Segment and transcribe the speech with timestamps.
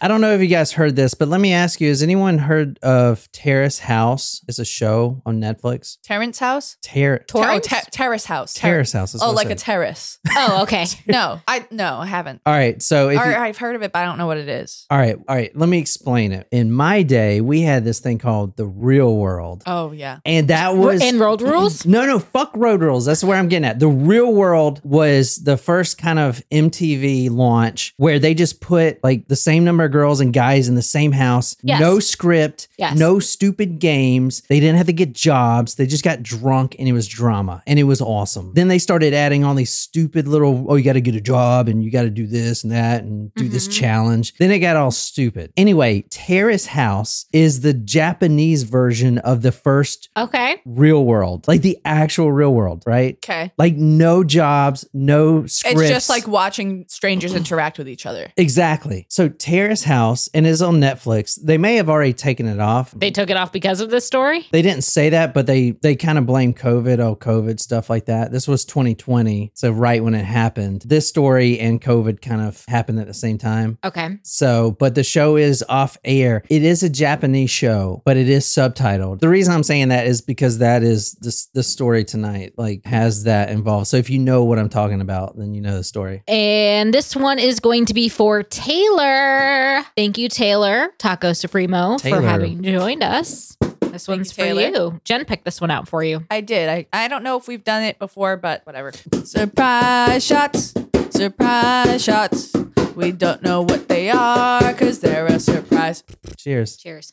[0.00, 2.38] I don't know if you guys heard this, but let me ask you: Has anyone
[2.38, 4.42] heard of Terrace House?
[4.46, 5.98] It's a show on Netflix.
[6.04, 6.76] Terrence House?
[6.82, 8.54] Ter- Ter- oh, ter- terrace House.
[8.54, 9.16] Ter- Terrace House.
[9.20, 10.18] Oh, like a terrace.
[10.40, 10.84] Oh, okay.
[11.08, 12.40] no, I no, I haven't.
[12.46, 12.80] all right.
[12.80, 14.86] So if Or you, I've heard of it, but I don't know what it is.
[14.88, 15.50] all right, all right.
[15.56, 16.46] Let me explain it.
[16.52, 20.18] In my day, we had this thing called the Real World, Oh yeah.
[20.24, 21.84] and that was and road rules?
[21.86, 23.04] No, no, fuck road rules.
[23.06, 23.80] That's where I'm getting at.
[23.80, 29.26] The real world was the first kind of MTV launch where they just put like
[29.26, 31.56] the same number girls and guys in the same house.
[31.62, 31.80] Yes.
[31.80, 32.96] No script, Yes.
[32.98, 34.42] no stupid games.
[34.48, 35.74] They didn't have to get jobs.
[35.76, 38.52] They just got drunk and it was drama and it was awesome.
[38.54, 41.68] Then they started adding all these stupid little, oh, you got to get a job
[41.68, 43.72] and you got to do this and that and do this Mhm.
[43.72, 44.34] challenge.
[44.38, 45.52] Then it got all stupid.
[45.56, 50.56] Anyway, Terrace House is the Japanese version of the first Okay.
[50.64, 53.16] real world, like the actual real world, right?
[53.24, 53.52] Okay.
[53.58, 55.80] Like no jobs, no scripts.
[55.82, 58.28] It's just like watching strangers interact with each other.
[58.36, 59.06] exactly.
[59.08, 61.38] So Terrace House and is on Netflix.
[61.42, 62.92] They may have already taken it off.
[62.92, 64.46] They took it off because of this story?
[64.50, 68.06] They didn't say that, but they they kind of blame COVID, oh COVID stuff like
[68.06, 68.32] that.
[68.32, 70.82] This was 2020, so right when it happened.
[70.86, 73.78] This story and COVID kind of happened at the same time.
[73.84, 74.18] Okay.
[74.22, 76.42] So, but the show is off air.
[76.48, 79.20] It is a Japanese show, but it is subtitled.
[79.20, 83.24] The reason I'm saying that is because that is this the story tonight, like has
[83.24, 83.88] that involved.
[83.88, 86.22] So if you know what I'm talking about, then you know the story.
[86.28, 89.67] And this one is going to be for Taylor.
[89.96, 92.20] Thank you, Taylor, Taco Supremo, Taylor.
[92.20, 93.56] for having joined us.
[93.60, 94.62] This Thank one's you, for Taylor.
[94.92, 95.00] you.
[95.04, 96.24] Jen picked this one out for you.
[96.30, 96.68] I did.
[96.68, 98.92] I, I don't know if we've done it before, but whatever.
[99.24, 100.74] Surprise shots.
[101.10, 102.52] Surprise shots.
[102.94, 106.04] We don't know what they are because they're a surprise.
[106.36, 106.76] Cheers.
[106.76, 107.12] Cheers.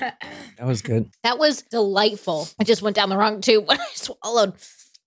[0.00, 0.16] That
[0.66, 1.10] was good.
[1.22, 2.48] That was delightful.
[2.60, 4.54] I just went down the wrong tube when I swallowed.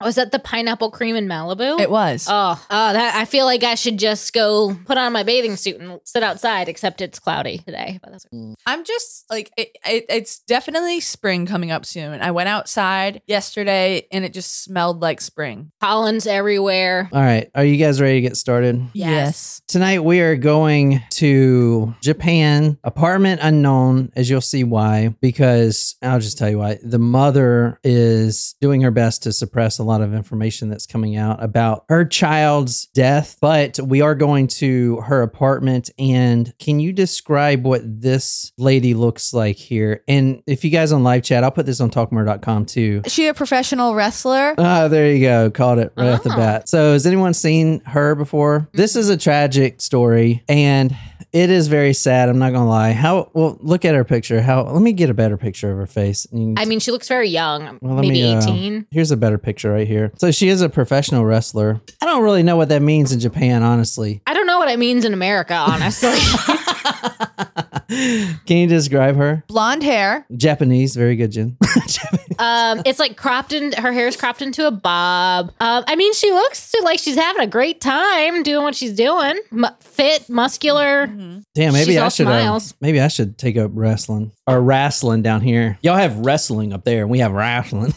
[0.00, 1.80] Was that the pineapple cream in Malibu?
[1.80, 2.26] It was.
[2.28, 5.80] Oh, oh, that I feel like I should just go put on my bathing suit
[5.80, 6.68] and sit outside.
[6.68, 7.98] Except it's cloudy today.
[8.02, 8.54] But that's mm.
[8.66, 12.20] I'm just like it, it, it's definitely spring coming up soon.
[12.20, 15.72] I went outside yesterday and it just smelled like spring.
[15.80, 17.08] pollen's everywhere.
[17.12, 17.50] All right.
[17.54, 18.82] Are you guys ready to get started?
[18.92, 19.62] Yes.
[19.66, 26.36] Tonight we are going to Japan, apartment unknown, as you'll see why, because I'll just
[26.36, 26.78] tell you why.
[26.82, 31.42] The mother is doing her best to suppress a lot of information that's coming out
[31.42, 35.90] about her child's death, but we are going to her apartment.
[35.98, 40.02] And can you describe what this lady looks like here?
[40.08, 43.02] And if you guys on live chat, I'll put this on talkmurder.com too.
[43.04, 44.54] Is she a professional wrestler?
[44.58, 45.50] Ah, there you go.
[45.50, 46.36] Called it right off the Oh.
[46.36, 46.68] bat.
[46.68, 48.68] So, has anyone seen her before?
[48.72, 50.94] This is a tragic story, and
[51.36, 52.30] it is very sad.
[52.30, 52.92] I'm not gonna lie.
[52.92, 53.30] How?
[53.34, 54.40] Well, look at her picture.
[54.40, 54.62] How?
[54.62, 56.26] Let me get a better picture of her face.
[56.32, 58.86] I mean, she looks very young, well, maybe me, uh, 18.
[58.90, 60.12] here's a better picture right here.
[60.16, 61.82] So she is a professional wrestler.
[62.00, 64.22] I don't really know what that means in Japan, honestly.
[64.26, 66.08] I don't know what it means in America, honestly.
[67.88, 69.44] Can you describe her?
[69.46, 70.26] Blonde hair.
[70.36, 71.56] Japanese, very good, Jen.
[72.38, 75.52] um, it's like cropped in her hair is cropped into a bob.
[75.60, 79.38] Um, I mean, she looks like she's having a great time doing what she's doing.
[79.50, 81.06] Mu fit, muscular.
[81.06, 82.26] Damn, maybe She's I should.
[82.26, 85.78] Uh, maybe I should take up wrestling or wrestling down here.
[85.82, 87.92] Y'all have wrestling up there, and we have wrestling.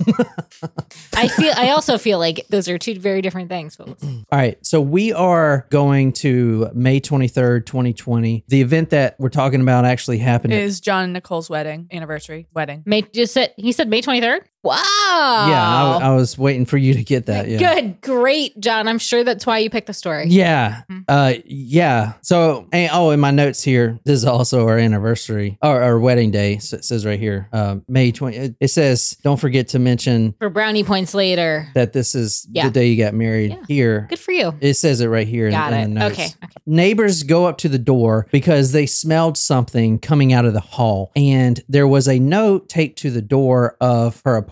[1.16, 1.53] I feel.
[1.56, 3.75] I also feel like those are two very different things.
[3.75, 4.57] But let's- All right.
[4.66, 8.45] So we are going to May 23rd, 2020.
[8.47, 10.53] The event that we're talking about actually happened.
[10.53, 12.84] Is John and Nicole's wedding anniversary wedding?
[12.85, 14.47] May just said he said May twenty third.
[14.62, 15.46] Wow.
[15.50, 17.47] yeah, I, I was waiting for you to get that.
[17.47, 17.59] Yeah.
[17.81, 18.90] Good, great, John.
[18.90, 20.25] I'm sure that's why you picked the story.
[20.28, 20.81] Yeah.
[21.08, 22.14] Uh yeah.
[22.22, 26.31] So and, oh, in my notes here, this is also our anniversary or our wedding
[26.31, 26.58] day.
[26.58, 28.56] So it says right here, uh, May 20.
[28.59, 31.69] It, says, don't forget to mention For brownie points later.
[31.74, 32.66] that this is Yeah.
[32.66, 33.64] the day you got married Yeah.
[33.68, 34.08] here.
[34.09, 34.53] Good for you.
[34.59, 35.84] It says it right here Got in, it.
[35.86, 36.14] the notes.
[36.14, 36.25] Okay.
[36.44, 36.53] okay.
[36.66, 41.12] Neighbors go up to the door because they smelled something coming out of the hall.
[41.16, 44.49] And there was a note taped to the door of her apartment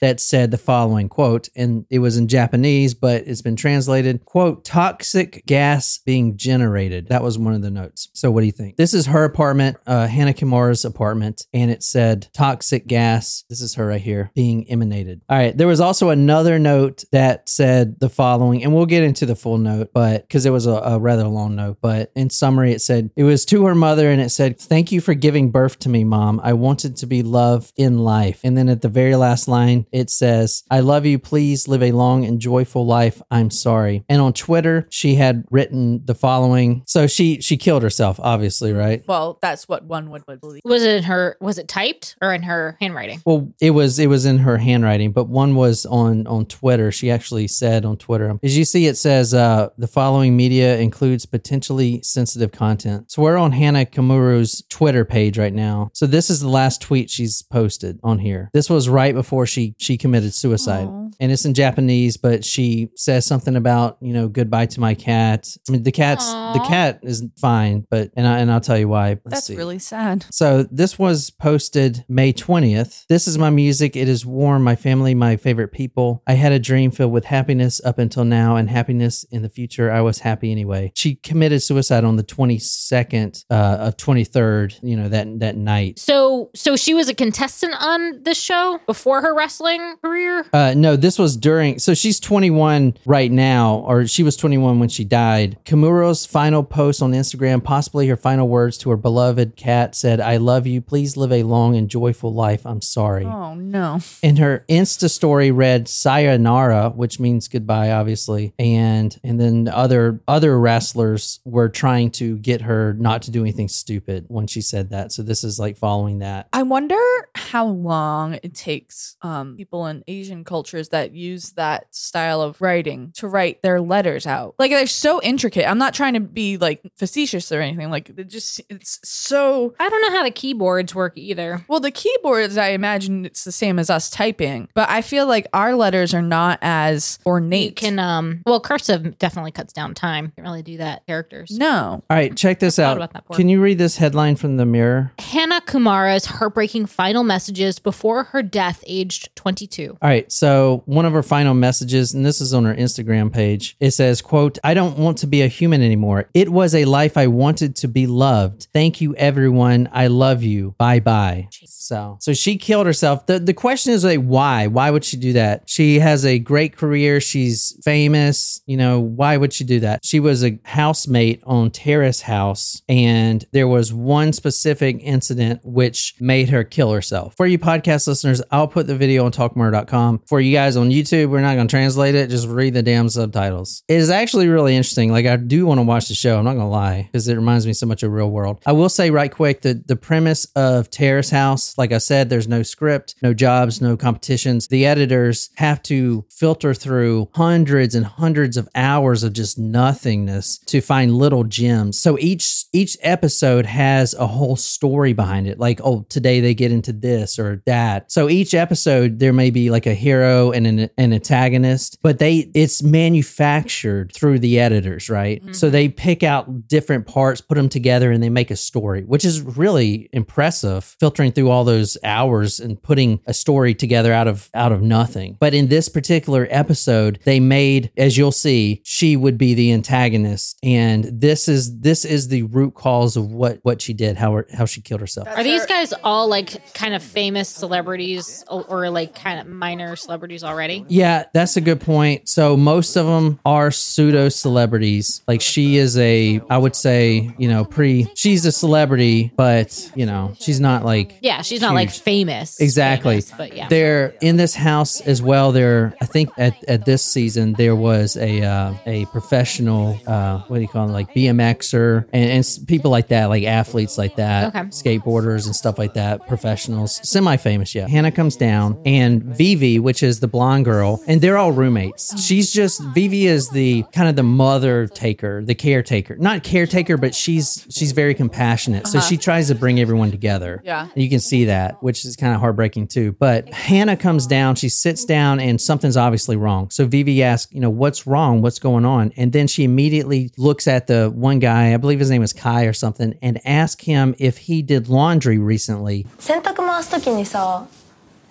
[0.00, 4.64] that said the following quote, and it was in Japanese, but it's been translated quote,
[4.64, 7.08] toxic gas being generated.
[7.08, 8.08] That was one of the notes.
[8.12, 8.76] So what do you think?
[8.76, 13.44] This is her apartment, uh, Hana Kimura's apartment, and it said toxic gas.
[13.48, 15.22] This is her right here being emanated.
[15.28, 15.56] All right.
[15.56, 19.58] There was also another note that said the following, and we'll get into the full
[19.58, 23.10] note, but because it was a, a rather long note, but in summary, it said
[23.16, 26.04] it was to her mother and it said, Thank you for giving birth to me,
[26.04, 26.40] mom.
[26.42, 28.40] I wanted to be loved in life.
[28.44, 31.18] And then at the very last last line, it says, I love you.
[31.18, 33.20] Please live a long and joyful life.
[33.30, 34.04] I'm sorry.
[34.08, 36.82] And on Twitter, she had written the following.
[36.86, 39.04] So she she killed herself, obviously, right?
[39.06, 40.62] Well, that's what one would, would believe.
[40.64, 41.36] Was it in her?
[41.40, 43.20] Was it typed or in her handwriting?
[43.26, 46.90] Well, it was it was in her handwriting, but one was on on Twitter.
[46.90, 51.26] She actually said on Twitter, as you see, it says uh, the following media includes
[51.26, 53.10] potentially sensitive content.
[53.10, 55.90] So we're on Hana Kimura's Twitter page right now.
[55.92, 58.50] So this is the last tweet she's posted on here.
[58.54, 61.08] This was right before she she committed suicide, Aw.
[61.18, 65.48] and it's in Japanese, but she says something about you know goodbye to my cat.
[65.68, 68.86] I mean the cat's the cat is fine, but and I, and I'll tell you
[68.86, 69.08] why.
[69.08, 69.56] Let's That's see.
[69.56, 70.24] really sad.
[70.30, 73.06] So this was posted May 20th.
[73.08, 73.96] This is my music.
[73.96, 76.22] It is warm, my family, my favorite people.
[76.28, 79.90] I had a dream filled with happiness up until now and happiness in the future.
[79.90, 80.92] I was happy anyway.
[80.94, 85.98] She committed suicide on the 22nd uh, of 23rd, you know, that that night.
[85.98, 90.46] So, so she was a contestant on this show before her wrestling career.
[90.52, 91.78] Uh, no, this was during.
[91.78, 95.58] So she's 21 right now, or she was 21 when she died.
[95.64, 100.36] Kimura's final post on Instagram, possibly her final words to her beloved cat, said, "I
[100.36, 100.80] love you.
[100.80, 102.66] Please live a long and joyful life.
[102.66, 104.00] I'm sorry." Oh no.
[104.22, 108.54] And her Insta story read "Sayonara," which means goodbye, obviously.
[108.58, 113.68] And and then other other wrestlers were trying to get her not to do anything
[113.68, 115.12] stupid when she said that.
[115.12, 116.48] So this is like following that.
[116.52, 116.96] I wonder
[117.34, 123.12] how long it takes um, people in Asian cultures that use that style of writing
[123.16, 124.54] to write their letters out.
[124.58, 125.68] Like they're so intricate.
[125.68, 127.90] I'm not trying to be like facetious or anything.
[127.90, 131.64] Like it just it's so I don't know how the keyboards work either.
[131.68, 135.46] well, the keyboards, I imagine it's the same as us typing, but I feel like
[135.52, 137.64] our letters are not as ornate.
[137.82, 140.32] You can, um, well, cursive definitely cuts down time.
[140.36, 141.06] Can't really do that.
[141.06, 141.56] Characters.
[141.56, 142.02] no.
[142.08, 142.96] All right, check this out.
[142.96, 143.24] about that.
[143.34, 145.12] Can you read this headline from the Mirror?
[145.18, 149.98] Hana Kimura's heartbreaking final messages before her death, aged 22.
[150.00, 153.76] All right, so one of her final messages, and this is on her Instagram page.
[153.80, 156.28] It says, "quote I don't want to be a human anymore.
[156.34, 158.68] It was a life I wanted to be loved.
[158.72, 159.88] Thank you, everyone.
[159.92, 160.74] I love you.
[160.78, 161.48] Bye bye."
[161.88, 163.24] So, so she killed herself.
[163.26, 164.66] the The question is like, why?
[164.66, 165.62] Why would she do that?
[165.66, 167.18] She has a great career.
[167.18, 168.60] She's famous.
[168.66, 170.04] You know, why would she do that?
[170.04, 176.50] She was a housemate on Terrace House, and there was one specific incident which made
[176.50, 177.34] her kill herself.
[177.36, 180.22] For you podcast listeners, I'll put the video on talkmurder.com.
[180.26, 182.30] For you guys on YouTube, we're not going to translate it.
[182.30, 183.82] Just read the damn subtitles.
[183.88, 185.10] It is actually really interesting.
[185.12, 186.38] Like, I do want to watch the show.
[186.38, 188.62] I'm not going to lie because it reminds me so much of real world.
[188.66, 192.48] I will say right quick that the premise of Terrace House, like I said, there's
[192.48, 194.68] no script, no jobs, no competitions.
[194.68, 200.80] The editors have to filter through hundreds and hundreds of hours of just nothingness to
[200.80, 201.98] find little gems.
[201.98, 205.58] So each each episode has a whole story behind it.
[205.58, 208.10] Like, oh, today they get into this or that.
[208.10, 212.50] So each episode there may be like a hero and an, an antagonist, but they
[212.54, 215.42] it's manufactured through the editors, right?
[215.54, 215.72] So mm-hmm.
[215.72, 219.40] they pick out different parts, put them together, and they make a story, which is
[219.40, 220.96] really impressive.
[221.00, 225.36] Filtering through all those hours and putting a story together out of out of nothing.
[225.40, 230.58] But in this particular episode, they made, as you'll see, she would be the antagonist,
[230.62, 234.46] and this is this is the root cause of what what she did, how her,
[234.52, 235.28] how she killed herself.
[235.28, 240.42] Are these guys all like kind of famous celebrities or, like kind of minor celebrities
[240.44, 240.84] already?
[240.88, 242.28] Yeah, that's a good point.
[242.28, 245.22] So most of them are pseudo celebrities.
[245.26, 248.06] Like she is a, I would say, you know, pre.
[248.14, 252.60] She's a celebrity, but you know, she's not like Yeah, she's not like famous.
[252.60, 253.20] Exactly.
[253.20, 253.68] famous, but yeah.
[253.68, 255.52] They're in this house as well.
[255.52, 260.56] There, I think at, at this season there was a uh, a professional, uh, what
[260.56, 264.48] do you call them, like BMXer and, and people like that, like athletes like that,
[264.54, 264.60] Okay.
[264.68, 267.74] skateboarders and stuff like that, professionals, semi famous.
[267.74, 267.86] Yeah.
[267.88, 272.20] Hana comes down, and Vivi, which is the blonde girl, and they're all roommates.
[272.22, 277.14] She's just Vivi is the kind of the mother taker, the caretaker, not caretaker, but
[277.14, 278.86] she's she's very compassionate.
[278.86, 279.22] So she uh-huh.
[279.22, 280.62] tries to bring everyone together.
[280.64, 283.12] Yeah, you can see that, which is kind of heartbreaking too.
[283.12, 286.70] But Hana comes down, she sits down, and something's obviously wrong.
[286.70, 288.42] So Vivi asks, you know, what's wrong?
[288.42, 289.12] What's going on?
[289.16, 292.64] And then she immediately looks at the one guy, I believe his name is Kai
[292.64, 296.06] or something, and asks him if he did laundry recently.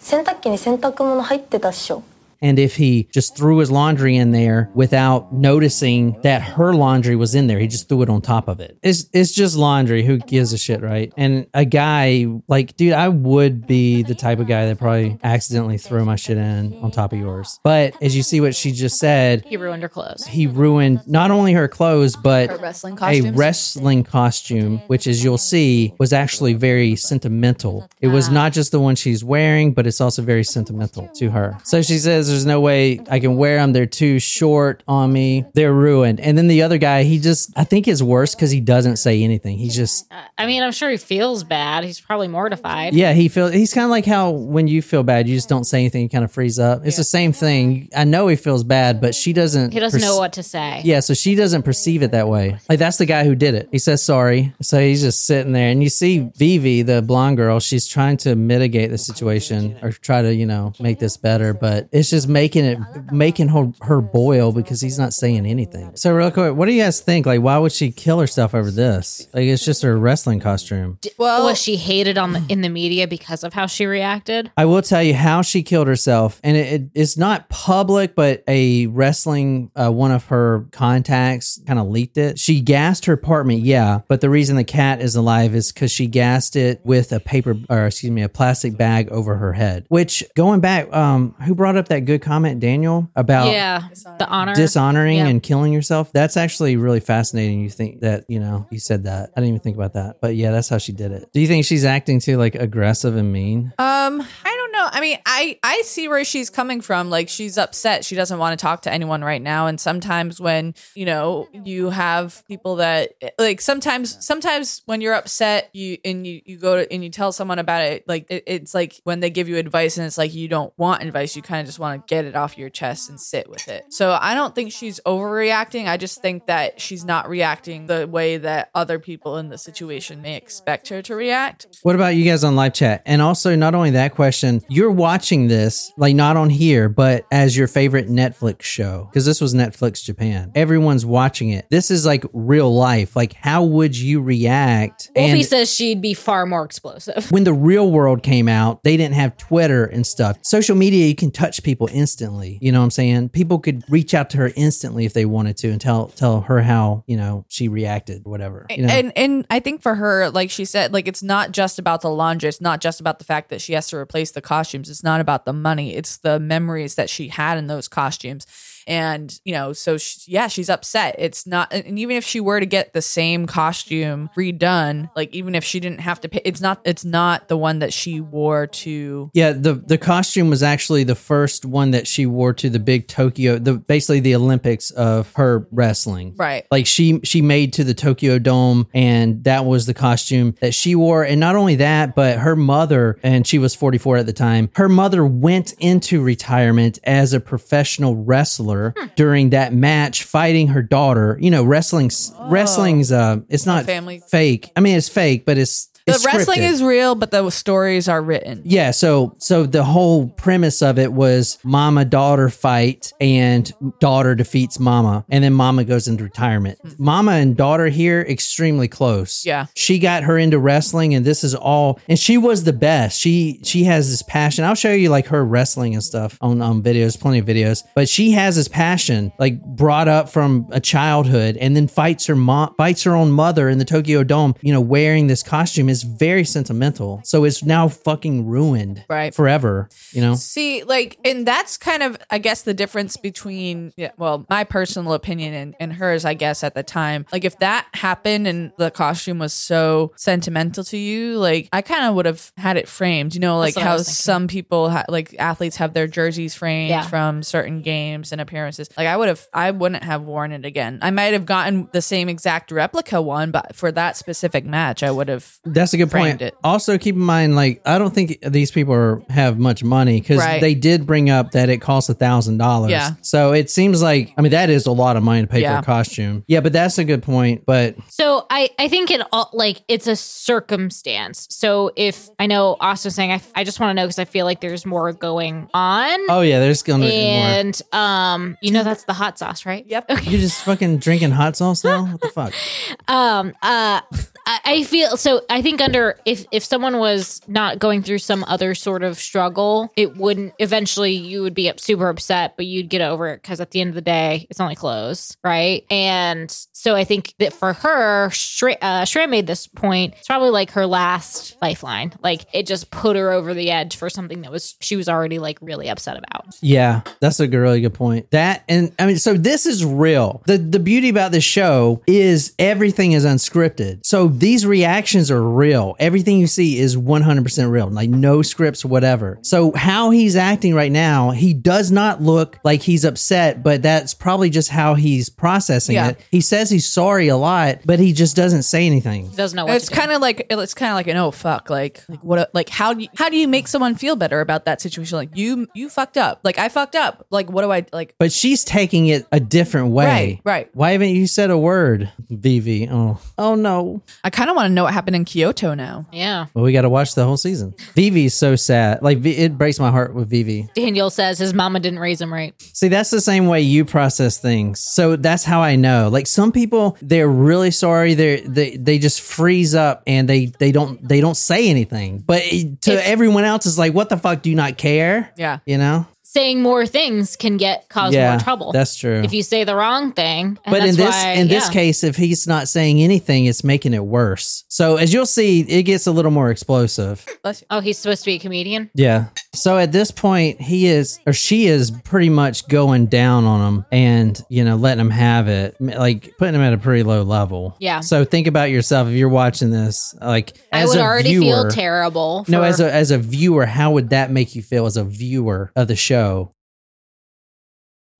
[0.09, 2.01] 洗濯機に洗濯物入ってたっしょ。
[2.41, 7.47] And if he just threw his laundry in there without noticing that her laundry was in
[7.47, 8.77] there, he just threw it on top of it.
[8.83, 10.03] It's it's just laundry.
[10.03, 11.11] Who gives a shit, right?
[11.17, 15.77] And a guy like, dude, I would be the type of guy that probably accidentally
[15.77, 17.59] threw my shit in on top of yours.
[17.63, 20.25] But as you see what she just said, He ruined her clothes.
[20.25, 25.37] he ruined not only her clothes but Her wrestling a wrestling costume which as you'll
[25.37, 29.99] see was actually very sentimental it was not just the one she's wearing but it's
[30.01, 33.73] also very sentimental to her so she says there's no way i can wear them
[33.73, 37.63] they're too short on me they're ruined and then the other guy he just i
[37.63, 40.97] think is worse because he doesn't say anything he's just I mean, I'm sure he
[40.97, 41.83] feels bad.
[41.83, 42.93] He's probably mortified.
[42.93, 45.63] yeah he feels he's kind of like how when you feel bad you just don't
[45.65, 48.63] say anything you kind of freeze up it's the same thing i know he feels
[48.63, 50.81] bad but she doesn't He doesn't perce- know what to say.
[50.83, 52.57] Yeah, so she doesn't perceive it that way.
[52.69, 53.67] Like that's the guy who did it.
[53.71, 54.53] He says sorry.
[54.61, 58.35] So he's just sitting there and you see Vivi, the blonde girl, she's trying to
[58.35, 62.63] mitigate the situation or try to, you know, make this better, but it's just making
[62.63, 62.79] it
[63.11, 65.93] making her, her boil because he's not saying anything.
[65.97, 67.25] So real quick, what do you guys think?
[67.25, 69.27] Like why would she kill herself over this?
[69.33, 70.99] Like it's just her wrestling costume.
[71.17, 74.49] well, Was she hated on the in the media because of how she reacted?
[74.55, 78.43] I will tell you how she killed herself, and it, it- it's not public, but
[78.47, 82.39] a wrestling uh, one of her contacts kind of leaked it.
[82.39, 86.07] She gassed her apartment, yeah, but the reason the cat is alive is because she
[86.07, 89.85] gassed it with a paper, or excuse me, a plastic bag over her head.
[89.89, 94.55] Which going back, um, who brought up that good comment, Daniel, about yeah, the honor.
[94.55, 95.27] dishonoring Yeah.
[95.27, 96.11] and killing yourself?
[96.13, 97.61] That's actually really fascinating.
[97.61, 99.29] You think that you know you said that?
[99.35, 101.29] I didn't even think about that, but yeah, that's how she did it.
[101.33, 103.73] Do you think she's acting too like aggressive and mean?
[103.77, 104.89] Um, I don't know.
[104.91, 107.09] I mean, I I see where she's coming from.
[107.09, 108.05] Like she's upset.
[108.05, 109.67] She doesn't want to talk to anyone right now.
[109.67, 115.69] And sometimes when you know you have people that like sometimes sometimes when you're upset,
[115.73, 118.07] you and you you go to and you tell someone about it.
[118.07, 121.03] Like it, it's like when they give you advice and it's like you don't want
[121.03, 121.35] advice.
[121.35, 123.85] You kind of just want to get it off your chest and sit with it.
[123.89, 125.87] So I don't think she's overreacting.
[125.87, 130.21] I just think that she's not reacting the way that other people in the situation
[130.21, 131.79] may expect her to react.
[131.83, 133.01] What about you guys on live chat?
[133.05, 137.55] And also, not only that question, you're watching this, like not on here, but as
[137.55, 140.51] your favorite Netflix show, because this was Netflix Japan.
[140.55, 141.67] Everyone's watching it.
[141.69, 143.15] This is like real life.
[143.15, 145.11] Like, how would you react?
[145.15, 147.31] Wolfie And says she'd be far more explosive.
[147.31, 150.37] when the real world came out, they didn't have Twitter and stuff.
[150.41, 152.57] Social media, you can touch people instantly.
[152.61, 153.29] You know what I'm saying?
[153.29, 156.61] People could reach out to her instantly if they wanted to and tell tell her
[156.61, 158.65] how, you know, she reacted, whatever.
[158.69, 158.93] You know?
[158.93, 162.09] And and I think for her, like she said, like it's not just about the
[162.09, 162.49] laundry.
[162.49, 164.89] It's not just about the fact that she has to replace the costumes.
[164.89, 165.95] It's not about the money.
[165.95, 168.45] It's the memories that she had in those costumes.
[168.87, 171.15] And you know, so she, yeah, she's upset.
[171.19, 175.55] It's not, and even if she were to get the same costume redone, like even
[175.55, 178.67] if she didn't have to pay, it's not, it's not the one that she wore
[178.67, 179.29] to.
[179.33, 183.09] Yeah, the the costume was actually the first one that she wore to the big
[183.09, 186.33] Tokyo, the basically the Olympics of her wrestling.
[186.37, 186.65] Right.
[186.71, 190.95] Like she she made to the Tokyo Dome, and that was the costume that she
[190.95, 191.23] wore.
[191.23, 194.69] And not only that, but her mother, and she was 44 at the time.
[194.75, 198.76] Her mother went into retirement as a professional wrestler
[199.15, 201.37] during that match, fighting her daughter.
[201.39, 204.71] You know, wrestling's wrestling's uh, it's not family- fake.
[204.75, 206.71] I mean, it's fake, but it's The it's wrestling scripted.
[206.71, 208.61] is real, but the stories are written.
[208.63, 214.79] Yeah, so so the whole premise of it was mama daughter fight and daughter defeats
[214.79, 216.79] mama and then mama goes into retirement.
[216.81, 216.91] Hmm.
[216.97, 219.45] Mama and daughter here extremely close.
[219.45, 219.65] Yeah.
[219.75, 223.19] She got her into wrestling and this is all and she was the best.
[223.19, 224.63] She she has this passion.
[224.63, 227.83] I'll show you like her wrestling and stuff on on videos, plenty of videos.
[227.95, 232.35] But she has this passion like brought up from a childhood and then fights her
[232.35, 236.03] mom fights her own mother in the Tokyo Dome, you know, wearing this costume is
[236.03, 237.21] very sentimental.
[237.23, 239.33] So it's now fucking ruined Right.
[239.33, 240.35] forever, you know.
[240.35, 245.13] See, like, and that's kind of, I guess, the difference between, yeah, well, my personal
[245.13, 247.25] opinion and, and hers, I guess, at the time.
[247.31, 252.05] Like, if that happened and the costume was so sentimental to you, like, I kind
[252.05, 254.89] of would have had it framed, you know, like That's what I how some people,
[254.89, 257.01] ha- like, athletes have their jerseys framed Yeah.
[257.07, 258.89] from certain games and appearances.
[258.97, 260.99] Like, I would have, I wouldn't have worn it again.
[261.01, 265.11] I might have gotten the same exact replica one, but for that specific match, I
[265.11, 265.57] would have.
[265.65, 266.41] That's a good point.
[266.41, 266.55] it.
[266.63, 270.37] Also, keep in mind, like I don't think these people are, have much money because
[270.39, 270.61] Right.
[270.61, 272.91] they did bring up that it costs a thousand dollars.
[272.91, 273.11] Yeah.
[273.21, 275.77] So it seems like I mean that is a lot of money to pay Yeah.
[275.77, 276.43] for a costume.
[276.47, 277.63] Yeah, but that's a good point.
[277.65, 281.47] But So I, I think it all like it's a circumstance.
[281.49, 284.45] So if I know Austin saying I, I just want to know because I feel
[284.45, 286.19] like there's more going on.
[286.29, 287.43] oh yeah, there's gonna be more.
[287.45, 289.85] and um, you know that's the hot sauce, right?
[289.87, 290.05] Yep.
[290.23, 292.05] You're just fucking drinking hot sauce now?
[292.05, 292.53] What the fuck?
[293.07, 294.01] Um, uh,
[294.45, 295.41] I, I feel so.
[295.49, 299.17] I think think under if if someone was not going through some other sort of
[299.17, 303.41] struggle, it wouldn't eventually you would be up- super upset, but you'd get over it
[303.41, 305.85] because at the end of the day, it's only clothes, right?
[305.89, 310.15] And so I think that for her, Shre- uh, Shreya made this point.
[310.17, 312.13] It's probably like her last lifeline.
[312.21, 315.39] Like it just put her over the edge for something that was she was already
[315.39, 316.45] like really upset about.
[316.61, 318.31] Yeah, that's a really good point.
[318.31, 320.41] That and I mean, so this is real.
[320.45, 324.05] the The beauty about this show is everything is unscripted.
[324.05, 325.95] So these reactions are real.
[325.99, 327.87] Everything you see is one hundred percent real.
[327.89, 329.39] Like no scripts, whatever.
[329.41, 334.13] So how he's acting right now, he does not look like he's upset, but that's
[334.13, 336.09] probably just how he's processing Yeah.
[336.09, 336.19] it.
[336.31, 339.29] He says he's sorry a lot, but he just doesn't say anything.
[339.29, 341.69] He doesn't know what It's kind of like it's kind of like an oh fuck
[341.69, 344.65] like like what like how do you how do you make someone feel better about
[344.65, 347.85] that situation like you you fucked up like I fucked up like what do I
[347.91, 350.05] like But she's taking it a different way.
[350.05, 350.69] Right, right.
[350.75, 352.87] Why haven't you said a word, Vivi?
[352.89, 354.01] Oh, oh no.
[354.23, 356.45] I kind of want to know what happened in Kyoto now yeah.
[356.53, 357.73] Well, we got to watch the whole season.
[357.95, 359.01] Vivi's so sad.
[359.01, 360.67] Like Vi- it breaks my heart with Vivi.
[360.75, 362.53] Daniel says his mama didn't raise him right.
[362.73, 364.79] See, that's the same way you process things.
[364.79, 366.09] So that's how I know.
[366.09, 368.13] Like some people, they're really sorry.
[368.13, 372.19] They they they just freeze up and they they don't they don't say anything.
[372.19, 374.41] But it- to It's- everyone else, it's like, what the fuck?
[374.41, 375.31] Do you not care?
[375.37, 376.05] yeah You know?
[376.29, 378.73] Saying more things can get cause yeah, more trouble.
[378.73, 379.21] That's true.
[379.23, 380.59] if you say the wrong thing.
[380.65, 383.93] and but in this why- in this case, if he's not saying anything, it's making
[383.93, 384.65] it worse.
[384.67, 387.25] So as you'll see, it gets a little more explosive.
[387.69, 388.89] oh, he's supposed to be a comedian.
[388.93, 389.27] Yeah.
[389.55, 393.85] So at this point, he is or she is pretty much going down on him
[393.93, 397.77] and, you know, letting him have it, like putting him at a pretty low level.
[397.79, 398.01] Yeah.
[398.01, 401.69] So think about yourself if you're watching this, like I would a already viewer, feel
[401.69, 402.43] terrible.
[402.49, 405.71] No, as a as a viewer, how would that make you feel as a viewer
[405.77, 406.16] of the show?
[406.17, 406.56] show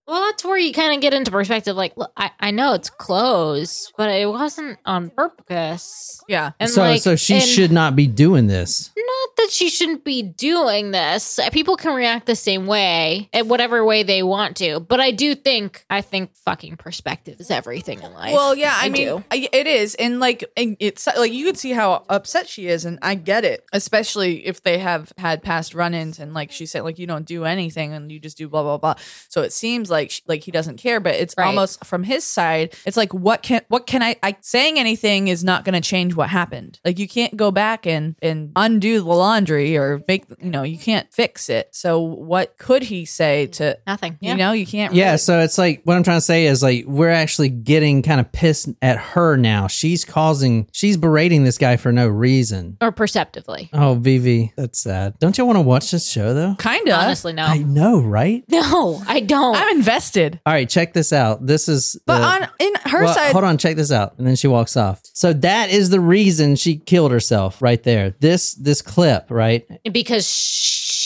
[0.07, 1.75] well, that's where you kind of get into perspective.
[1.75, 6.23] Like, look, I, I know it's closed, but it wasn't on purpose.
[6.29, 8.91] yeah And so like, so she and should not be doing this.
[8.95, 11.39] Not that she shouldn't be doing this.
[11.51, 14.79] People can react the same way, in whatever way they want to.
[14.79, 18.33] But I do think, I think fucking perspective is everything in life.
[18.33, 19.23] Well, yeah, I, mean, do.
[19.29, 22.99] I, it is, and like, it's like you can see how upset she is, and
[23.01, 26.97] I get it, especially if they have had past run-ins, and like she said, like
[26.97, 28.95] you don't do anything, and you just do blah blah blah.
[29.29, 31.47] So it seems like she, like he doesn't care, but it's Right.
[31.47, 32.73] almost from his side.
[32.85, 34.15] It's like what can what can I?
[34.23, 36.79] I saying anything is not going to change what happened.
[36.85, 40.77] Like you can't go back and and undo the laundry or make you know you
[40.77, 41.69] can't fix it.
[41.73, 44.17] So what could he say to Nothing.
[44.21, 46.61] you know you can't Yeah, really- so it's like what I'm trying to say is
[46.63, 49.67] like we're actually getting kind of pissed at her now.
[49.67, 52.77] She's causing, she's berating this guy for no reason.
[52.81, 53.69] Or perceptively.
[53.73, 55.17] Oh, Vivi, that's sad.
[55.19, 56.55] Don't you want to watch this show though?
[56.57, 57.43] kind of Honestly, no.
[57.45, 58.43] I know, right?
[58.49, 59.55] no, I don't.
[59.55, 60.39] I'm invested.
[60.45, 61.45] All right, check this out.
[61.45, 64.15] This is But the- on in her Well, side, Hold on, check this out.
[64.17, 65.01] And then she walks off.
[65.13, 68.13] So that is the reason she killed herself right there.
[68.19, 69.65] This this clip, right?
[69.91, 70.25] because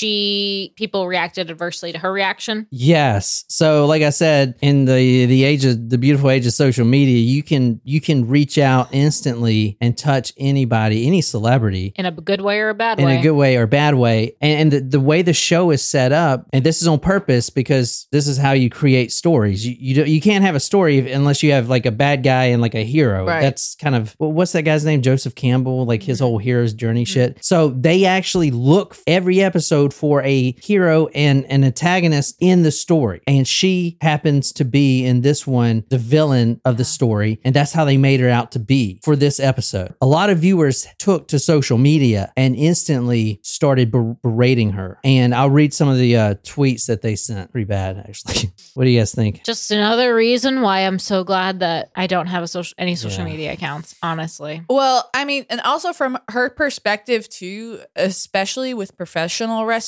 [0.01, 2.65] she, people reacted adversely to her reaction.
[2.71, 3.45] Yes.
[3.47, 7.19] So like I said, in the the age of the beautiful age of social media,
[7.19, 12.41] you can you can reach out instantly and touch anybody, any celebrity In a good
[12.41, 13.19] way or a bad in way.
[13.19, 14.35] a good way or bad way.
[14.41, 17.51] And, and the, the way the show is set up, and this is on purpose
[17.51, 19.65] because this is how you create stories.
[19.65, 22.45] You you, don't, you can't have a story unless you have like a bad guy
[22.45, 23.27] and like a hero.
[23.27, 23.41] Right.
[23.41, 25.03] That's kind of well, what's that guy's name?
[25.03, 26.25] Joseph Campbell, like his mm-hmm.
[26.25, 27.13] whole hero's journey mm-hmm.
[27.13, 27.45] shit.
[27.45, 33.21] So they actually look every episode for a hero and an antagonist in the story,
[33.27, 37.73] and she happens to be in this one the villain of the story, and that's
[37.73, 39.93] how they made her out to be for this episode.
[40.01, 44.99] A lot of viewers took to social media and instantly started ber- berating her.
[45.03, 47.51] And I'll read some of the uh, tweets that they sent.
[47.51, 48.51] Pretty bad, actually.
[48.73, 49.43] what do you guys think?
[49.43, 53.25] Just another reason why I'm so glad that I don't have a social any social
[53.25, 53.31] Yeah.
[53.31, 53.95] media accounts.
[54.03, 59.80] Honestly, Well, I mean, and also from her perspective too, especially with professional wrestling,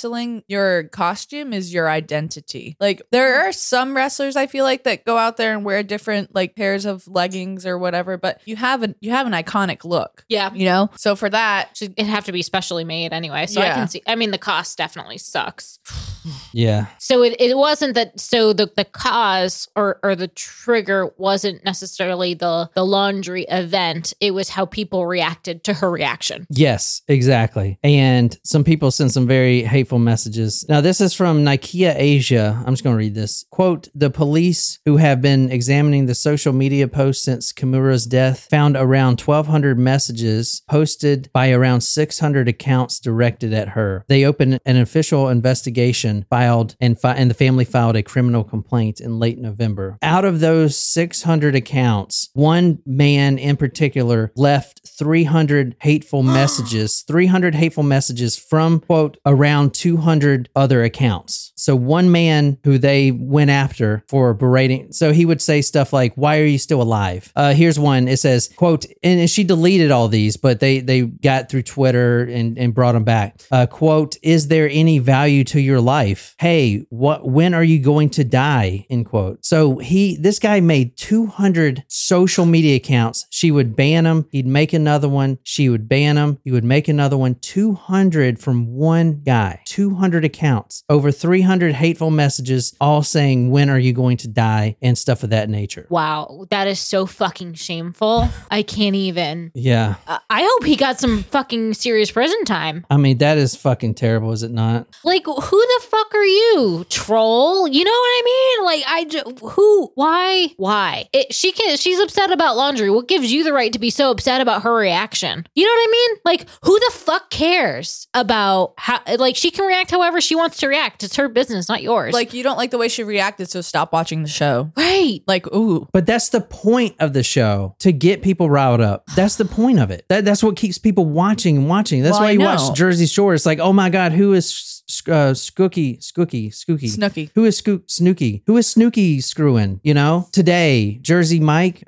[0.48, 2.76] your costume is your identity.
[2.80, 6.34] Like there are some wrestlers I feel like that go out there and wear different
[6.34, 10.26] like pairs of leggings or whatever, but you have an you have an iconic look.
[10.30, 10.90] yeah, You know?
[10.96, 13.46] So for that, it'd have to be specially made anyway.
[13.48, 14.02] So I can see.
[14.08, 15.80] I mean, the cost definitely sucks.
[16.52, 16.88] Yeah.
[17.00, 18.20] So it, it wasn't that.
[18.20, 24.14] So the the cause or or the trigger wasn't necessarily the the laundry event.
[24.20, 26.48] It was how people reacted to her reaction.
[26.50, 27.80] Yes, exactly.
[27.84, 30.66] And some people sent some very hateful messages.
[30.70, 32.62] Now, this is from Nikkei Asia.
[32.66, 33.46] I'm just going to read this.
[33.50, 38.76] Quote The police who have been examining the social media posts since Kimura's death found
[38.76, 44.06] around 1,200 messages posted by around 600 accounts directed at her.
[44.08, 49.00] They opened an official investigation filed and fi- and the family filed a criminal complaint
[49.00, 49.98] in late November.
[50.02, 57.84] Out of those 600 accounts, one man in particular left 300 hateful messages, 300 hateful
[57.84, 61.52] messages from quote around 200 other accounts.
[61.56, 66.14] So one man who they went after for berating, so he would say stuff like,
[66.16, 68.08] "Why are you still alive?" Uh, here's one.
[68.10, 72.58] It says, "quote," and she deleted all these, but they they got through Twitter and
[72.58, 73.42] and brought them back.
[73.50, 75.94] Uh, quote: Is there any value to your life?
[76.38, 77.28] Hey, what?
[77.28, 78.86] When are you going to die?
[78.90, 79.46] End quote.
[79.46, 83.26] So he, this guy made 200 social media accounts.
[83.30, 84.28] She would ban them.
[84.32, 85.40] He'd make another one.
[85.44, 86.40] She would ban them.
[86.44, 87.36] He would make another one.
[87.36, 89.62] 200 from one guy.
[89.66, 90.84] 200 accounts.
[90.90, 95.30] Over 300 hateful messages, all saying, "When are you going to die?" and stuff of
[95.30, 95.88] that nature.
[95.90, 98.30] Wow, that is so fucking shameful.
[98.52, 99.52] I can't even.
[99.56, 99.96] Yeah.
[100.08, 102.86] I I hope he got some fucking serious prison time.
[102.90, 104.88] I mean, that is fucking terrible, is it not?
[105.04, 107.68] Like, who the fuck are you, troll?
[107.68, 108.66] You know what I mean?
[108.66, 109.92] Like, I ju- who?
[109.96, 110.50] Why?
[110.58, 111.08] Why?
[111.14, 111.78] It, she can.
[111.78, 112.90] She's upset about laundry.
[112.90, 115.46] What gives you the right to be so upset about her reaction?
[115.56, 116.18] You know what I mean?
[116.26, 119.02] Like, who the fuck cares about how?
[119.18, 121.04] Like, she can react however she wants to react.
[121.04, 122.14] It's her business, not yours.
[122.14, 124.72] Like you don't like the way she reacted, so stop watching the show.
[124.76, 125.20] right?
[125.28, 125.88] Like, ooh.
[125.94, 129.06] But that's the point of the show to get people riled up.
[129.16, 130.06] That's the point of it.
[130.10, 132.02] That, that's what keeps people watching and watching.
[132.02, 133.34] That's Well, why you watch Jersey Shore.
[133.34, 134.73] It's like, oh my God, who is
[135.08, 136.90] uh, Skooky, Skooky, Skooky?
[136.96, 137.30] Snooki.
[137.36, 138.42] Who is Skook, Snooki?
[138.48, 139.80] Who is Snooki screwing?
[139.84, 141.84] You know, today, Jersey Mike.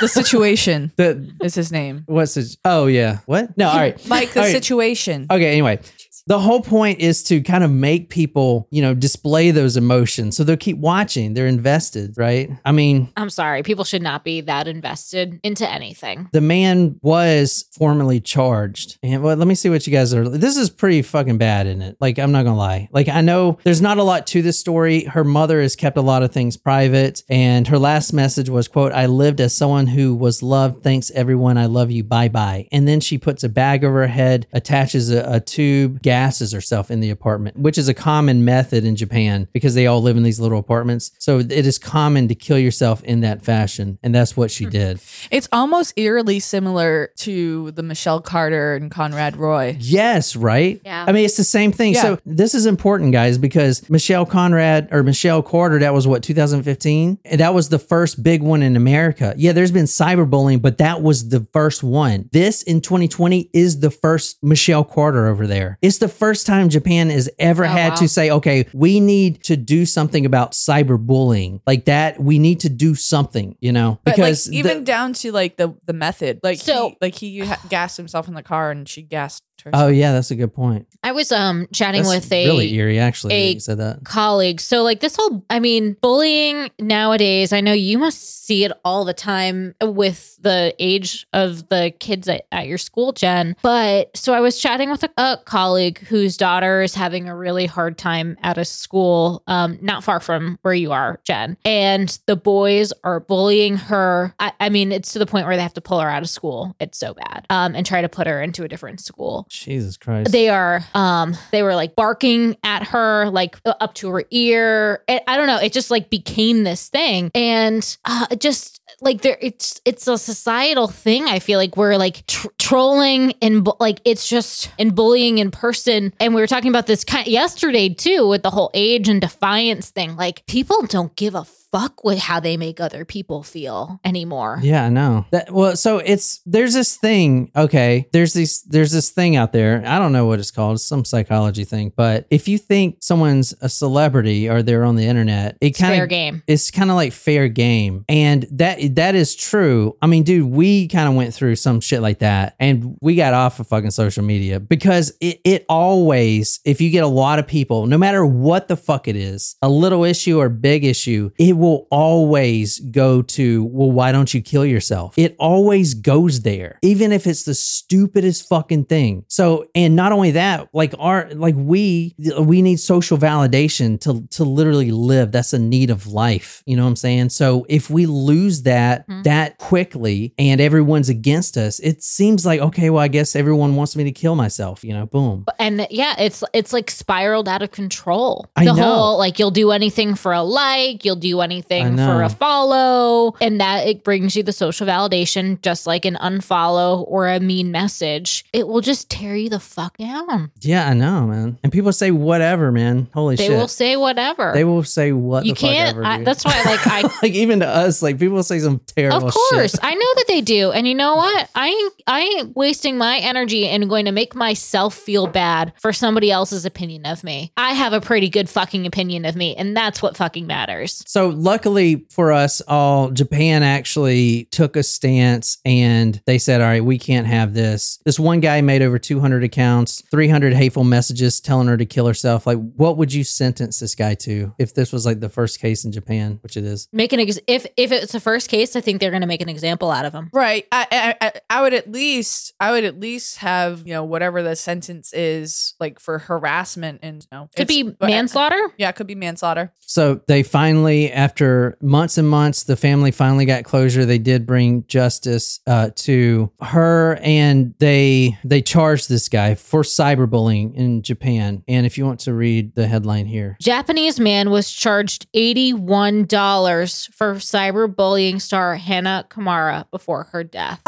[0.00, 2.04] The situation The is his name.
[2.06, 2.58] what's his?
[2.64, 3.56] Oh yeah, what?
[3.56, 4.08] No, all right.
[4.08, 4.52] Mike, the All right.
[4.52, 5.26] situation.
[5.30, 5.80] Okay, anyway.
[6.26, 10.36] The whole point is to kind of make people, you know, display those emotions.
[10.36, 11.34] So they'll keep watching.
[11.34, 12.50] They're invested, right?
[12.64, 13.64] I mean, I'm sorry.
[13.64, 16.28] People should not be that invested into anything.
[16.32, 18.98] the man was formally charged.
[19.02, 20.28] And well, let me see what you guys are.
[20.28, 21.96] This is pretty fucking bad, isn't it?
[22.00, 22.88] Like, I'm not gonna lie.
[22.92, 25.04] Like, I know there's not a lot to this story.
[25.04, 28.92] Her mother has kept a lot of things private, and her last message was, "quote
[28.92, 30.82] I lived as someone who was loved.
[30.82, 31.58] Thanks, everyone.
[31.58, 32.04] I love you.
[32.04, 36.02] Bye bye." And then she puts a bag over her head, attaches a, a tube,
[36.02, 40.02] gasses herself in the apartment, which is a common method in Japan because they all
[40.02, 41.12] live in these little apartments.
[41.18, 44.70] So it is common to kill yourself in that fashion, and that's what she hmm.
[44.70, 45.00] did.
[45.30, 49.76] It's almost eerily similar to the Michelle Carter and Conrad Roy.
[49.78, 50.80] Yes, right?
[50.84, 51.04] Yeah.
[51.06, 51.94] I mean, it's the same thing.
[51.94, 51.99] Yeah.
[52.02, 57.18] So this is important, guys, because Michelle Conrad or Michelle Carter, that was what, 2015?
[57.24, 59.34] And that was the first big one in America.
[59.36, 62.28] Yeah, there's been cyberbullying, but that was the first one.
[62.32, 65.78] This in 2020 is the first Michelle Carter over there.
[65.82, 67.96] It's the first time Japan has ever Oh, had wow.
[67.96, 71.60] to say, okay, we need to do something about cyberbullying.
[71.66, 73.98] Like that, we need to do something, you know?
[74.04, 77.14] But Because like even the- down to like the the method, like So- he, like
[77.14, 79.84] he ha- gassed himself in the car and she gassed herself.
[79.84, 80.86] Oh yeah, that's a good point.
[81.02, 83.34] I was um chatting That's with a really eerie, actually.
[83.34, 84.04] a that you said that.
[84.04, 84.64] colleagues.
[84.64, 89.04] So like this whole I mean, bullying nowadays, I know you must see it all
[89.04, 93.56] the time with the age of the kids at, at your school, Jen.
[93.62, 97.66] But so I was chatting with a, a colleague whose daughter is having a really
[97.66, 101.56] hard time at a school um not far from where you are, Jen.
[101.64, 104.34] And the boys are bullying her.
[104.38, 106.28] I, I mean, it's to the point where they have to pull her out of
[106.28, 106.76] school.
[106.78, 107.46] It's so bad.
[107.48, 110.30] Um and try to put her into a different school Jesus Christ.
[110.32, 115.20] they are um they were like barking at her like up to her ear and
[115.26, 119.80] i don't know it just like became this thing and uh just like there it's
[119.84, 124.28] it's a societal thing i feel like we're like tr- trolling and bu- like it's
[124.28, 128.42] just and bullying in person and we were talking about this kind yesterday too with
[128.42, 132.56] the whole age and defiance thing like people don't give a fuck with how they
[132.56, 135.24] make other people feel anymore Yeah, I know.
[135.30, 138.08] That well, so it's there's this thing, okay.
[138.12, 139.82] There's this there's this thing out there.
[139.86, 143.54] I don't know what it's called, it's some psychology thing, but if you think someone's
[143.60, 146.90] a celebrity or they're on the internet, it it's kind fair of game it's kind
[146.90, 148.04] of like fair game.
[148.08, 149.96] And that that is true.
[150.02, 153.34] I mean, dude, we kind of went through some shit like that and we got
[153.34, 157.46] off of fucking social media because it, it always, if you get a lot of
[157.46, 161.56] people, no matter what the fuck it is, a little issue or big issue, it
[161.56, 165.14] will always go to, well, why don't you kill yourself?
[165.16, 169.19] It always goes there, even if it's the stupidest fucking thing.
[169.28, 174.44] So, and not only that, like our, like we, we need social validation to, to
[174.44, 175.32] literally live.
[175.32, 176.62] That's a need of life.
[176.66, 177.30] You know what I'm saying?
[177.30, 179.24] So if we lose that, Mhm.
[179.24, 183.96] that quickly and everyone's against us, it seems like, okay, well, I guess everyone wants
[183.96, 185.44] me to kill myself, you know, boom.
[185.58, 188.46] and yeah, it's it's like spiraled out of control.
[188.56, 188.82] I the know.
[188.82, 193.60] whole like you'll do anything for a like, you'll do anything for a follow, and
[193.60, 198.44] that it brings you the social validation, just like an unfollow or a mean message.
[198.52, 200.50] It will just tear you the fuck down.
[200.60, 201.58] Yeah, I know, man.
[201.62, 203.08] And people say whatever, man.
[203.12, 203.50] Holy They shit.
[203.50, 204.52] They will say whatever.
[204.54, 205.96] they will say what you can't.
[205.96, 209.26] ever, I, that's why, like, I like even to us, like people say some terrible
[209.28, 209.80] Of course, shit.
[209.82, 211.50] I know that they do, and you know what?
[211.54, 215.92] I ain't I ain't wasting my energy and going to make myself feel bad for
[215.92, 217.52] somebody else's opinion of me.
[217.56, 221.02] I have a pretty good fucking opinion of me, and that's what fucking matters.
[221.06, 226.84] So luckily for us all, Japan actually took a stance and they said, "All right,
[226.84, 231.68] we can't have this." This one guy made over 200 accounts, 300 hateful messages telling
[231.68, 232.46] her to kill herself.
[232.46, 235.84] Like, what would you sentence this guy to if this was like the first case
[235.84, 236.88] in Japan, which it is?
[236.92, 239.40] Make an ex- if if it's the first case, I think they're going to make
[239.42, 240.30] an example out of him.
[240.32, 240.66] Right.
[240.72, 240.86] I,
[241.20, 244.56] I I I would at least I would at least have you know whatever the
[244.56, 248.60] sentence is like for harassment and you know Could it's- be but- manslaughter.
[248.76, 249.72] Yeah, it could be manslaughter.
[249.80, 254.04] So they finally, after months and months, the family finally got closure.
[254.04, 260.74] They did bring justice uh, to her, and they they charged this guy for cyberbullying
[260.74, 261.62] in Japan.
[261.68, 267.06] And if you want to read the headline here, Japanese man was charged eighty-one dollars
[267.12, 270.80] for cyberbullying star Hana Kimura before her death.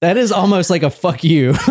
[0.00, 1.54] that is almost like a fuck you.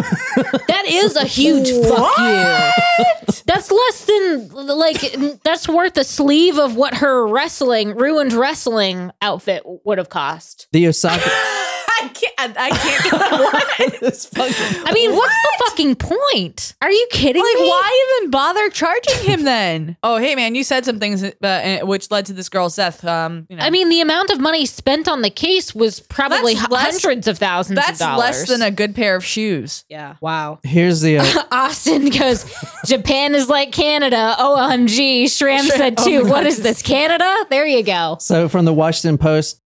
[0.68, 3.04] That is a huge fuck you.
[3.46, 5.00] That's less than like
[5.44, 10.68] that's worth a sleeve of what her wrestling ruined wrestling outfit would have cost.
[10.72, 11.30] the Osaka.
[12.58, 13.14] I can't.
[13.14, 13.94] I can't.
[14.04, 16.76] This fucking- I mean, what's the fucking point?
[16.82, 17.68] Are you kidding Like, me?
[17.70, 19.98] why even bother charging him then?
[20.04, 23.04] oh, hey, man, you said some things uh, which led to this girl's death.
[23.06, 26.54] Um, you know, I mean, the amount of money spent on the case was probably
[26.56, 28.20] That's hu- less- hundreds of thousands that's of dollars.
[28.20, 29.86] less than a good pair of shoes.
[29.90, 30.16] yeah.
[30.22, 30.60] Wow.
[30.64, 31.20] Here's the.
[31.20, 32.46] Uh, Austin goes,
[32.86, 34.36] Japan is like Canada.
[34.40, 35.24] OMG.
[35.26, 36.24] Shram Shram- said oh too.
[36.24, 36.48] my what God.
[36.48, 37.46] is this, Canada?
[37.50, 38.18] There you go.
[38.20, 39.62] So, from the Washington Post,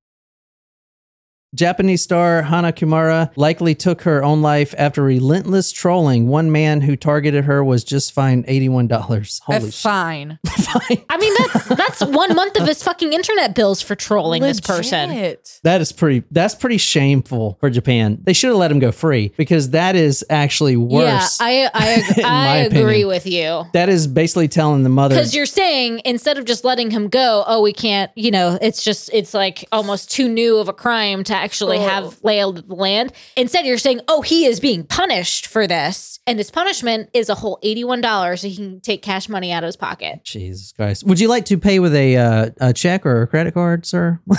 [1.55, 6.27] Japanese star Hana Kimura likely took her own life after relentless trolling.
[6.27, 9.39] One man who targeted her was just fined $81.
[9.43, 9.73] Holy Uh, shit.
[9.73, 10.39] fine.
[10.67, 11.01] Fine.
[11.09, 15.37] I mean, that's that's one month of his fucking internet bills for trolling this person.
[15.63, 18.19] That is pretty that's pretty shameful for Japan.
[18.21, 21.39] They should have let him go free because that is actually worse.
[21.39, 23.07] Yeah, I I, I agree opinion.
[23.07, 23.63] with you.
[23.71, 27.45] that is basically telling the mother Because you're saying instead of just letting him go,
[27.47, 31.23] oh, we can't, you know, it's just, it's like almost too new of a crime
[31.25, 31.81] to actually Oh.
[31.87, 33.13] have lay of the land.
[33.35, 36.19] Instead, you're saying, oh, he is being punished for this.
[36.27, 39.67] And his punishment is a whole $81 so he can take cash money out of
[39.67, 40.23] his pocket.
[40.23, 41.05] Jesus Christ.
[41.05, 44.19] Would you like to pay with a uh, a check or a credit card, sir?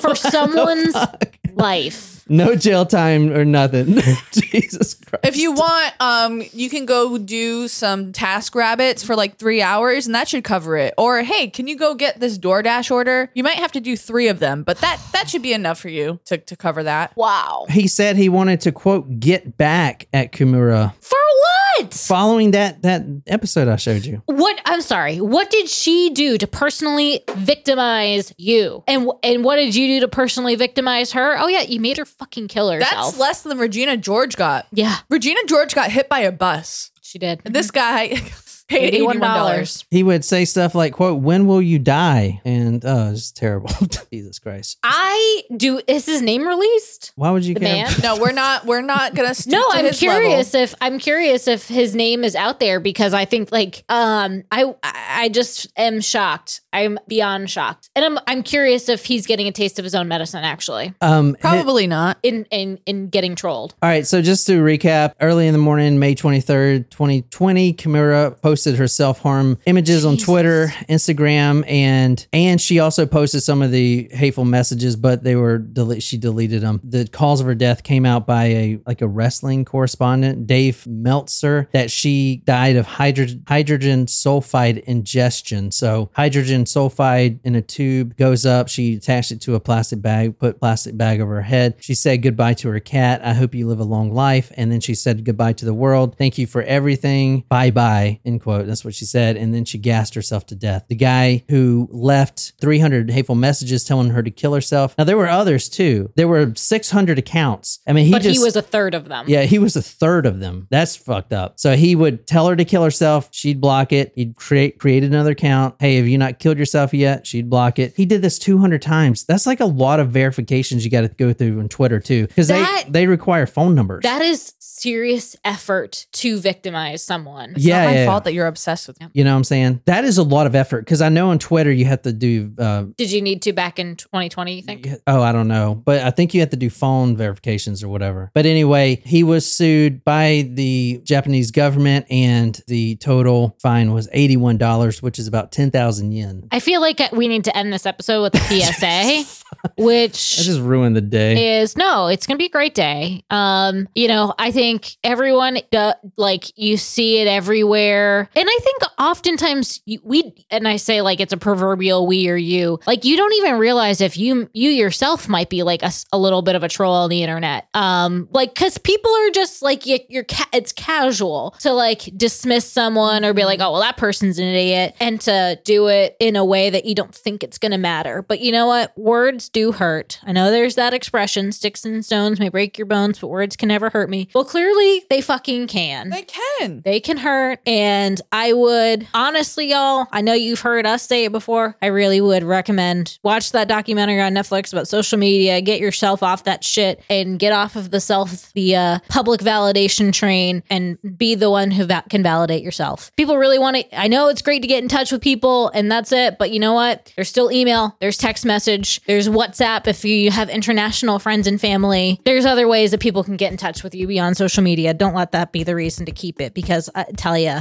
[0.00, 0.94] For someone's
[1.54, 2.17] life.
[2.28, 3.94] No jail time or nothing.
[4.32, 5.24] Jesus Christ.
[5.24, 10.06] If you want, um, you can go do some task rabbits for like three hours,
[10.06, 10.94] and that should cover it.
[10.98, 13.30] Or hey, can you go get this DoorDash order?
[13.34, 15.88] You might have to do three of them, but that that should be enough for
[15.88, 17.16] you to to cover that.
[17.16, 17.66] Wow.
[17.68, 21.47] he said he wanted to quote get back at Kimura For what?
[21.86, 24.22] Following that that episode I showed you.
[24.26, 25.20] What I'm sorry.
[25.20, 28.84] What did she do to personally victimize you?
[28.86, 31.38] And and what did you do to personally victimize her?
[31.38, 33.12] Oh yeah, you made her fucking kill herself.
[33.12, 34.66] That's less than Regina George got.
[34.72, 36.90] yeah, Regina George got hit by a bus.
[37.02, 37.40] she did.
[37.44, 38.14] And this mm-hmm.
[38.14, 38.30] guy
[38.68, 39.84] paid eighty-one dollars.
[39.90, 42.40] He would say stuff like, quote, when will you die?
[42.44, 43.70] And oh, it's terrible.
[44.12, 44.78] Jesus Christ.
[44.82, 45.80] I do.
[45.86, 47.12] Is his name released?
[47.16, 47.84] Why would you The care?
[47.86, 47.92] man?
[48.02, 48.64] No, we're not.
[48.66, 49.34] We're not gonna.
[49.46, 50.64] No, to I'm his curious level.
[50.64, 54.74] if I'm curious if his name is out there because I think like um I
[54.82, 56.60] I just am shocked.
[56.72, 60.06] I'm beyond shocked, and I'm I'm curious if he's getting a taste of his own
[60.08, 62.18] medicine actually Um, Probably not.
[62.22, 63.74] in in in getting trolled.
[63.82, 68.57] All right, so just to recap, early in the morning, May 23rd, 2020, Kimura posted
[68.64, 74.44] her self-harm images on Twitter, Instagram, and and she also posted some of the hateful
[74.44, 76.80] messages, but they were dele- she deleted them.
[76.84, 81.68] The cause of her death came out by a like a wrestling correspondent, Dave Meltzer,
[81.72, 85.70] that she died of hydrogen hydrogen sulfide ingestion.
[85.70, 88.68] So hydrogen sulfide in a tube goes up.
[88.68, 91.76] She attached it to a plastic bag, put plastic bag over her head.
[91.80, 93.20] She said goodbye to her cat.
[93.24, 94.52] I hope you live a long life.
[94.56, 96.16] And then she said goodbye to the world.
[96.16, 97.44] Thank you for everything.
[97.48, 98.20] Bye bye.
[98.24, 98.66] End quote.
[98.66, 99.36] That's what she said.
[99.36, 100.86] And then she gassed herself to death.
[100.88, 104.94] The guy who left 300 hateful messages telling her to kill herself.
[104.96, 106.10] Now there were others too.
[106.16, 107.80] There were 600 accounts.
[107.86, 109.26] I mean, he but just he was a third of them.
[109.28, 110.66] yeah, he was a third of them.
[110.70, 111.60] That's fucked up.
[111.60, 113.28] So he would tell her to kill herself.
[113.32, 114.12] She'd block it.
[114.14, 115.74] He'd create create another account.
[115.78, 117.26] Hey, have you not killed yourself yet?
[117.26, 117.94] She'd block it.
[117.96, 119.24] He did this 200 times.
[119.24, 122.48] That's like a lot of verifications you got to go through on Twitter too, because
[122.48, 124.02] they they require phone numbers.
[124.04, 127.50] That is serious effort to victimize someone.
[127.56, 128.24] It's Yeah, not my yeah, fault yeah.
[128.24, 128.98] that you're obsessed with.
[128.98, 129.10] Him.
[129.12, 129.82] You know what I'm saying?
[129.86, 132.52] That is a lot of effort because I know on Twitter you have to do.
[132.56, 134.54] Uh, Did you need to back in 2020?
[134.54, 134.88] You think?
[135.06, 138.30] oh, I don't know, but I think you have to do phone verifications or whatever.
[138.34, 144.56] But anyway, he was sued by the Japanese government, and the total fine was eighty-one
[144.58, 146.46] dollars, which is about ten thousand yen.
[146.52, 148.38] I feel like we need to end this episode with a
[149.26, 151.58] PSA, which just ruined the day.
[151.60, 153.24] is no, it's gonna be a great day.
[153.30, 158.82] Um, you know, I think everyone do, like you see it everywhere, and I think
[158.98, 162.78] oftentimes we and I say like it's a proverbial we or you.
[162.86, 166.54] Like you don't even realize if you you yourself might be like a little bit
[166.54, 167.68] of a troll on the internet.
[167.74, 172.70] Um, like because people are just like you, you're ca- it's casual to like dismiss
[172.70, 176.36] someone or be like oh well that person's an idiot and to do it in
[176.36, 178.22] a way that you don't think it's gonna matter.
[178.22, 178.96] But you know what?
[178.96, 180.20] Words do hurt.
[180.24, 183.68] I know there's that expression: sticks and stones may break your bones, but words can
[183.68, 184.28] never hurt me.
[184.34, 186.10] Well, clearly they fucking can.
[186.10, 186.82] They can.
[186.82, 187.60] They can hurt.
[187.66, 191.76] And I would honestly, y'all, I know you've heard us say it before.
[191.82, 196.44] I really would recommend watch that documentary on Netflix about social media, get yourself off
[196.44, 201.34] that shit and get off of the self, the uh, public validation train and be
[201.34, 203.10] the one who va- can validate yourself.
[203.16, 205.90] People really want to, I know it's great to get in touch with people and
[205.90, 206.38] that's it.
[206.38, 207.12] But you know what?
[207.16, 212.20] There's still email, there's text message, there's WhatsApp if you have international friends and family.
[212.24, 214.94] There's other ways that people can get in touch with you beyond social media.
[214.94, 217.58] Don't let that be the reason to keep it because I tell you,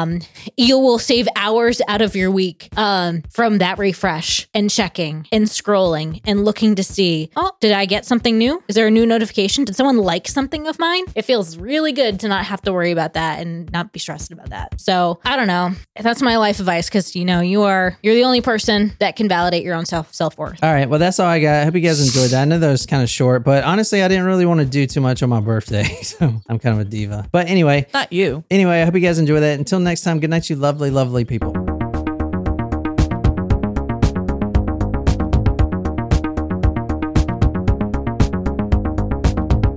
[0.00, 0.20] um,
[0.56, 5.46] you will save hours out of your week um, from that refresh and checking and
[5.46, 8.62] scrolling and looking to see, oh, did I get something new?
[8.68, 9.64] Is there a new notification?
[9.64, 11.04] Did someone like something of mine?
[11.14, 14.32] It feels really good to not have to worry about that and not be stressed
[14.32, 14.80] about that.
[14.80, 15.72] So I don't know.
[16.00, 19.28] That's my life advice because you know you are you're the only person that can
[19.28, 20.62] validate your own self self worth.
[20.62, 21.60] All right, well, that's all I got.
[21.60, 22.42] I hope you guys enjoyed that.
[22.42, 24.86] I know that was kind of short, but honestly, I didn't really want to do
[24.86, 27.28] too much on my birthday, so I'm kind of a diva.
[27.32, 28.44] But anyway, Not you.
[28.50, 29.58] anyway, I hope you guys enjoy that.
[29.58, 31.59] Until next time, good night, you lovely, lovely people.